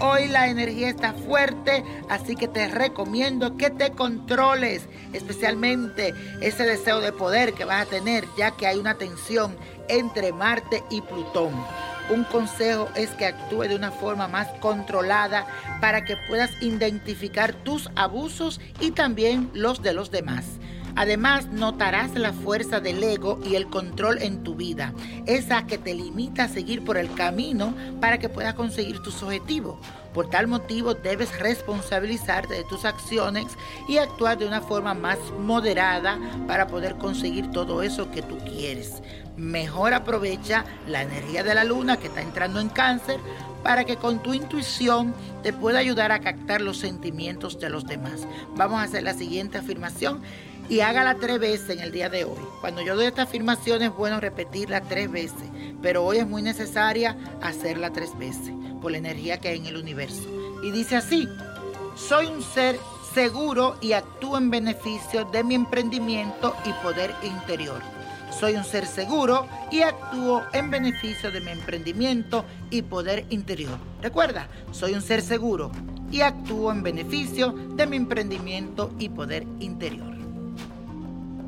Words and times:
Hoy 0.00 0.28
la 0.28 0.48
energía 0.48 0.88
está 0.88 1.12
fuerte, 1.12 1.84
así 2.08 2.36
que 2.36 2.48
te 2.48 2.68
recomiendo 2.68 3.56
que 3.56 3.70
te 3.70 3.90
controles, 3.92 4.82
especialmente 5.12 6.14
ese 6.40 6.64
deseo 6.64 7.00
de 7.00 7.12
poder 7.12 7.54
que 7.54 7.64
vas 7.64 7.86
a 7.86 7.90
tener, 7.90 8.24
ya 8.36 8.52
que 8.52 8.66
hay 8.66 8.78
una 8.78 8.94
tensión 8.94 9.56
entre 9.88 10.32
Marte 10.32 10.82
y 10.90 11.00
Plutón. 11.00 11.52
Un 12.08 12.24
consejo 12.24 12.88
es 12.94 13.10
que 13.10 13.26
actúe 13.26 13.62
de 13.62 13.76
una 13.76 13.90
forma 13.90 14.28
más 14.28 14.48
controlada 14.60 15.46
para 15.80 16.04
que 16.04 16.16
puedas 16.28 16.50
identificar 16.60 17.52
tus 17.52 17.90
abusos 17.96 18.60
y 18.80 18.92
también 18.92 19.50
los 19.54 19.82
de 19.82 19.92
los 19.92 20.10
demás. 20.10 20.44
Además, 20.96 21.48
notarás 21.48 22.14
la 22.14 22.32
fuerza 22.32 22.80
del 22.80 23.02
ego 23.02 23.38
y 23.44 23.54
el 23.54 23.68
control 23.68 24.22
en 24.22 24.42
tu 24.42 24.54
vida, 24.54 24.94
esa 25.26 25.66
que 25.66 25.76
te 25.76 25.94
limita 25.94 26.44
a 26.44 26.48
seguir 26.48 26.84
por 26.84 26.96
el 26.96 27.12
camino 27.12 27.74
para 28.00 28.18
que 28.18 28.30
puedas 28.30 28.54
conseguir 28.54 29.00
tus 29.00 29.22
objetivos. 29.22 29.76
Por 30.14 30.30
tal 30.30 30.46
motivo, 30.46 30.94
debes 30.94 31.38
responsabilizarte 31.38 32.54
de 32.54 32.64
tus 32.64 32.86
acciones 32.86 33.44
y 33.86 33.98
actuar 33.98 34.38
de 34.38 34.46
una 34.46 34.62
forma 34.62 34.94
más 34.94 35.18
moderada 35.38 36.18
para 36.46 36.66
poder 36.66 36.96
conseguir 36.96 37.50
todo 37.50 37.82
eso 37.82 38.10
que 38.10 38.22
tú 38.22 38.38
quieres. 38.38 39.02
Mejor 39.36 39.92
aprovecha 39.92 40.64
la 40.88 41.02
energía 41.02 41.42
de 41.42 41.54
la 41.54 41.64
luna 41.64 41.98
que 41.98 42.06
está 42.06 42.22
entrando 42.22 42.58
en 42.58 42.70
cáncer 42.70 43.20
para 43.62 43.84
que 43.84 43.96
con 43.96 44.22
tu 44.22 44.32
intuición 44.32 45.12
te 45.42 45.52
pueda 45.52 45.80
ayudar 45.80 46.12
a 46.12 46.20
captar 46.20 46.62
los 46.62 46.78
sentimientos 46.78 47.60
de 47.60 47.68
los 47.68 47.84
demás. 47.84 48.26
Vamos 48.54 48.78
a 48.78 48.84
hacer 48.84 49.02
la 49.02 49.12
siguiente 49.12 49.58
afirmación 49.58 50.22
y 50.68 50.80
hágala 50.80 51.16
tres 51.16 51.38
veces 51.38 51.70
en 51.70 51.80
el 51.80 51.92
día 51.92 52.08
de 52.08 52.24
hoy. 52.24 52.38
Cuando 52.60 52.82
yo 52.82 52.96
doy 52.96 53.06
esta 53.06 53.22
afirmación 53.22 53.82
es 53.82 53.94
bueno 53.94 54.20
repetirla 54.20 54.80
tres 54.82 55.10
veces, 55.10 55.48
pero 55.82 56.04
hoy 56.04 56.18
es 56.18 56.26
muy 56.26 56.42
necesaria 56.42 57.16
hacerla 57.40 57.92
tres 57.92 58.16
veces 58.18 58.52
por 58.80 58.92
la 58.92 58.98
energía 58.98 59.38
que 59.38 59.48
hay 59.48 59.58
en 59.58 59.66
el 59.66 59.76
universo. 59.76 60.28
Y 60.62 60.70
dice 60.70 60.96
así, 60.96 61.28
soy 61.96 62.26
un 62.26 62.42
ser 62.42 62.78
seguro 63.14 63.76
y 63.80 63.92
actúo 63.92 64.36
en 64.36 64.50
beneficio 64.50 65.24
de 65.24 65.44
mi 65.44 65.54
emprendimiento 65.54 66.54
y 66.64 66.72
poder 66.82 67.14
interior. 67.22 67.80
Soy 68.38 68.54
un 68.54 68.64
ser 68.64 68.86
seguro 68.86 69.46
y 69.70 69.82
actúo 69.82 70.42
en 70.52 70.70
beneficio 70.70 71.30
de 71.30 71.40
mi 71.40 71.52
emprendimiento 71.52 72.44
y 72.70 72.82
poder 72.82 73.24
interior. 73.30 73.78
Recuerda, 74.02 74.48
soy 74.72 74.92
un 74.92 75.00
ser 75.00 75.22
seguro 75.22 75.70
y 76.10 76.20
actúo 76.20 76.70
en 76.72 76.82
beneficio 76.82 77.52
de 77.52 77.86
mi 77.86 77.96
emprendimiento 77.96 78.92
y 78.98 79.08
poder 79.08 79.46
interior. 79.60 80.15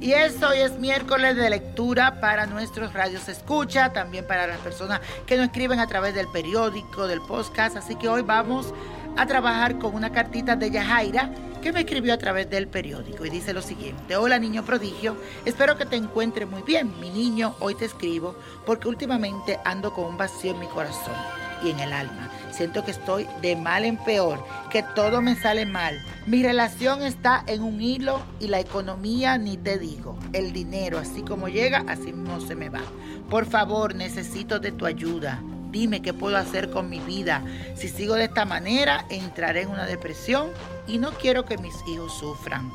Y 0.00 0.12
eso 0.12 0.48
hoy 0.48 0.60
es 0.60 0.78
miércoles 0.78 1.36
de 1.36 1.50
lectura 1.50 2.20
para 2.20 2.46
nuestros 2.46 2.94
radios 2.94 3.28
escucha, 3.28 3.92
también 3.92 4.26
para 4.26 4.46
las 4.46 4.56
personas 4.60 5.00
que 5.26 5.36
nos 5.36 5.46
escriben 5.46 5.78
a 5.78 5.86
través 5.86 6.14
del 6.14 6.26
periódico, 6.28 7.06
del 7.06 7.20
podcast. 7.20 7.76
Así 7.76 7.96
que 7.96 8.08
hoy 8.08 8.22
vamos 8.22 8.72
a 9.18 9.26
trabajar 9.26 9.78
con 9.78 9.94
una 9.94 10.10
cartita 10.10 10.56
de 10.56 10.70
Yajaira 10.70 11.30
que 11.60 11.70
me 11.72 11.80
escribió 11.80 12.14
a 12.14 12.18
través 12.18 12.48
del 12.48 12.66
periódico 12.66 13.26
y 13.26 13.30
dice 13.30 13.52
lo 13.52 13.60
siguiente, 13.60 14.16
hola 14.16 14.38
niño 14.38 14.64
prodigio, 14.64 15.16
espero 15.44 15.76
que 15.76 15.84
te 15.84 15.96
encuentre 15.96 16.46
muy 16.46 16.62
bien, 16.62 16.98
mi 16.98 17.10
niño, 17.10 17.54
hoy 17.60 17.74
te 17.74 17.84
escribo 17.84 18.34
porque 18.64 18.88
últimamente 18.88 19.58
ando 19.66 19.92
con 19.92 20.06
un 20.06 20.16
vacío 20.16 20.52
en 20.52 20.60
mi 20.60 20.66
corazón 20.68 21.49
y 21.62 21.70
en 21.70 21.80
el 21.80 21.92
alma. 21.92 22.30
Siento 22.50 22.84
que 22.84 22.90
estoy 22.90 23.26
de 23.40 23.56
mal 23.56 23.84
en 23.84 23.96
peor, 23.96 24.44
que 24.70 24.82
todo 24.94 25.22
me 25.22 25.34
sale 25.36 25.66
mal. 25.66 25.98
Mi 26.26 26.42
relación 26.42 27.02
está 27.02 27.42
en 27.46 27.62
un 27.62 27.80
hilo 27.80 28.22
y 28.38 28.48
la 28.48 28.60
economía 28.60 29.38
ni 29.38 29.56
te 29.56 29.78
digo. 29.78 30.18
El 30.32 30.52
dinero, 30.52 30.98
así 30.98 31.22
como 31.22 31.48
llega, 31.48 31.84
así 31.88 32.12
mismo 32.12 32.40
se 32.40 32.54
me 32.54 32.68
va. 32.68 32.82
Por 33.28 33.46
favor, 33.46 33.94
necesito 33.94 34.58
de 34.58 34.72
tu 34.72 34.86
ayuda. 34.86 35.40
Dime 35.70 36.02
qué 36.02 36.12
puedo 36.12 36.36
hacer 36.36 36.70
con 36.70 36.90
mi 36.90 36.98
vida. 36.98 37.42
Si 37.76 37.88
sigo 37.88 38.14
de 38.14 38.24
esta 38.24 38.44
manera, 38.44 39.04
entraré 39.08 39.62
en 39.62 39.70
una 39.70 39.86
depresión 39.86 40.50
y 40.86 40.98
no 40.98 41.12
quiero 41.12 41.44
que 41.44 41.58
mis 41.58 41.74
hijos 41.86 42.12
sufran. 42.18 42.70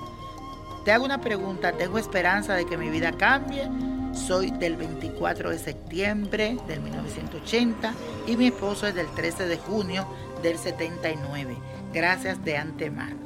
Te 0.85 0.91
hago 0.91 1.03
una 1.03 1.19
pregunta, 1.19 1.73
¿tengo 1.73 1.97
esperanza 1.97 2.53
de 2.53 2.66
que 2.66 2.78
mi 2.78 2.90
vida 2.90 3.12
cambie? 3.12 3.67
Soy 4.16 4.50
del 4.50 4.78
24 4.78 5.50
de 5.50 5.59
septiembre 5.59 6.58
del 6.68 6.80
1980 6.81 7.94
y 8.26 8.38
mi 8.38 8.48
esposo 8.48 8.88
es 8.88 8.96
del 8.96 9.08
13 9.14 9.46
de 9.46 9.58
junio 9.58 10.08
del 10.42 10.58
79. 10.58 11.58
Gracias 11.94 12.44
de 12.44 12.58
antemano. 12.58 13.20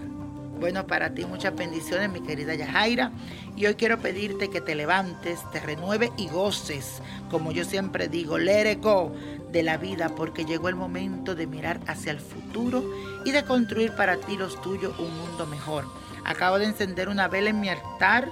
Bueno, 0.60 0.88
para 0.88 1.12
ti 1.12 1.26
muchas 1.26 1.56
bendiciones, 1.56 2.10
mi 2.10 2.22
querida 2.22 2.56
Yajaira. 2.56 3.12
Y 3.56 3.68
hoy 3.68 3.76
quiero 3.76 4.00
pedirte 4.00 4.50
que 4.50 4.62
te 4.62 4.76
levantes, 4.76 5.40
te 5.52 5.60
renueve 5.62 6.12
y 6.18 6.28
goces, 6.28 7.02
como 7.30 7.52
yo 7.52 7.64
siempre 7.64 8.10
digo, 8.10 8.38
let 8.38 8.70
it 8.70 8.84
go 8.84 9.14
de 9.52 9.64
la 9.64 9.78
vida, 9.78 10.10
porque 10.10 10.44
llegó 10.44 10.70
el 10.70 10.76
momento 10.76 11.36
de 11.36 11.48
mirar 11.48 11.80
hacia 11.88 12.12
el 12.12 12.20
futuro 12.20 12.84
y 13.26 13.32
de 13.32 13.46
construir 13.46 13.96
para 13.96 14.18
ti 14.18 14.36
los 14.36 14.60
tuyos 14.62 14.98
un 15.00 15.16
mundo 15.18 15.46
mejor. 15.46 15.86
Acabo 16.26 16.60
de 16.60 16.66
encender 16.66 17.10
una 17.10 17.28
vela 17.28 17.52
en 17.52 17.62
mi 17.62 17.70
altar 17.70 18.30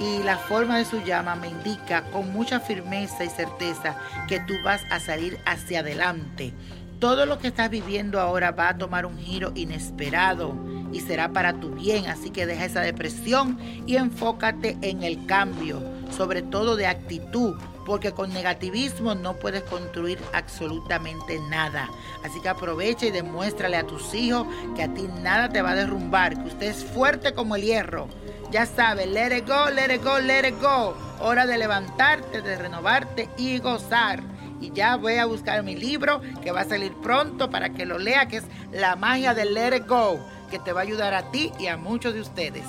y 0.00 0.22
la 0.22 0.38
forma 0.38 0.78
de 0.78 0.86
su 0.86 1.02
llama 1.02 1.36
me 1.36 1.48
indica 1.48 2.04
con 2.04 2.32
mucha 2.32 2.58
firmeza 2.58 3.22
y 3.22 3.28
certeza 3.28 3.96
que 4.26 4.40
tú 4.40 4.54
vas 4.64 4.80
a 4.90 4.98
salir 4.98 5.38
hacia 5.44 5.80
adelante. 5.80 6.54
Todo 6.98 7.26
lo 7.26 7.38
que 7.38 7.48
estás 7.48 7.70
viviendo 7.70 8.18
ahora 8.18 8.50
va 8.50 8.70
a 8.70 8.78
tomar 8.78 9.04
un 9.04 9.18
giro 9.18 9.52
inesperado 9.54 10.54
y 10.92 11.00
será 11.00 11.32
para 11.32 11.52
tu 11.60 11.70
bien, 11.70 12.06
así 12.08 12.30
que 12.30 12.46
deja 12.46 12.64
esa 12.64 12.80
depresión 12.80 13.58
y 13.86 13.96
enfócate 13.96 14.78
en 14.80 15.02
el 15.02 15.26
cambio, 15.26 15.82
sobre 16.10 16.42
todo 16.42 16.76
de 16.76 16.86
actitud, 16.86 17.56
porque 17.86 18.12
con 18.12 18.32
negativismo 18.32 19.14
no 19.14 19.36
puedes 19.36 19.62
construir 19.64 20.18
absolutamente 20.32 21.38
nada. 21.48 21.90
Así 22.24 22.40
que 22.40 22.48
aprovecha 22.48 23.06
y 23.06 23.10
demuéstrale 23.10 23.76
a 23.76 23.86
tus 23.86 24.14
hijos 24.14 24.46
que 24.76 24.82
a 24.82 24.92
ti 24.92 25.08
nada 25.22 25.50
te 25.50 25.62
va 25.62 25.70
a 25.70 25.76
derrumbar, 25.76 26.42
que 26.42 26.48
usted 26.48 26.68
es 26.68 26.84
fuerte 26.84 27.34
como 27.34 27.56
el 27.56 27.62
hierro 27.62 28.08
ya 28.50 28.66
sabes, 28.66 29.06
let 29.06 29.36
it 29.36 29.46
go, 29.46 29.70
let 29.70 29.94
it 29.94 30.02
go, 30.02 30.18
let 30.18 30.46
it 30.46 30.60
go. 30.60 30.94
Hora 31.20 31.46
de 31.46 31.58
levantarte, 31.58 32.42
de 32.42 32.56
renovarte 32.56 33.28
y 33.36 33.58
gozar. 33.58 34.22
Y 34.60 34.72
ya 34.72 34.96
voy 34.96 35.16
a 35.16 35.24
buscar 35.26 35.62
mi 35.62 35.74
libro 35.74 36.20
que 36.42 36.52
va 36.52 36.62
a 36.62 36.64
salir 36.64 36.92
pronto 37.02 37.50
para 37.50 37.70
que 37.70 37.86
lo 37.86 37.98
lea, 37.98 38.26
que 38.26 38.38
es 38.38 38.44
La 38.72 38.96
magia 38.96 39.34
del 39.34 39.54
let 39.54 39.76
it 39.76 39.86
go, 39.86 40.20
que 40.50 40.58
te 40.58 40.72
va 40.72 40.80
a 40.80 40.82
ayudar 40.82 41.14
a 41.14 41.30
ti 41.30 41.52
y 41.58 41.66
a 41.68 41.76
muchos 41.76 42.14
de 42.14 42.20
ustedes. 42.20 42.64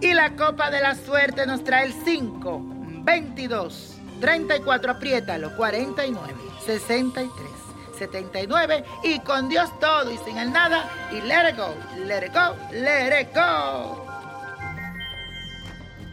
Y 0.00 0.14
la 0.14 0.34
copa 0.34 0.70
de 0.70 0.80
la 0.80 0.94
suerte 0.94 1.46
nos 1.46 1.62
trae 1.64 1.86
el 1.86 1.92
5, 1.92 2.60
22, 3.04 3.96
34, 4.20 4.92
apriétalo, 4.92 5.56
49, 5.56 6.34
63. 6.66 7.62
79 7.98 8.84
y 9.04 9.20
con 9.20 9.48
Dios 9.48 9.70
todo 9.78 10.10
y 10.10 10.18
sin 10.18 10.36
el 10.36 10.52
nada 10.52 10.88
y 11.12 11.20
let 11.20 11.50
it 11.50 11.56
go, 11.56 11.72
let 12.04 12.26
it 12.26 12.32
go, 12.32 12.56
let 12.72 13.20
it 13.20 13.28
go. 13.32 14.01